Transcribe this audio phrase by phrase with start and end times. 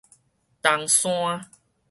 [0.63, 1.45] 冬山